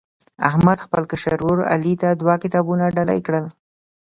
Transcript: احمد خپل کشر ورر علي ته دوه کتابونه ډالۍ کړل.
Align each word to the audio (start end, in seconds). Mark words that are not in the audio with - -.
احمد 0.49 0.77
خپل 0.85 1.03
کشر 1.11 1.39
ورر 1.45 1.61
علي 1.73 1.93
ته 2.01 2.09
دوه 2.21 2.35
کتابونه 2.43 2.85
ډالۍ 2.95 3.19
کړل. 3.27 3.45